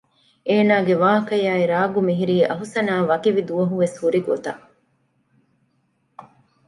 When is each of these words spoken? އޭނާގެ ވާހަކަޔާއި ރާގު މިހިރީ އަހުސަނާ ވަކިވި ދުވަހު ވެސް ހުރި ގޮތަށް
އޭނާގެ 0.49 0.93
ވާހަކަޔާއި 1.01 1.65
ރާގު 1.71 1.99
މިހިރީ 2.07 2.35
އަހުސަނާ 2.49 2.93
ވަކިވި 3.09 3.41
ދުވަހު 3.47 3.75
ވެސް 3.81 3.97
ހުރި 4.01 4.21
ގޮތަށް 4.27 4.63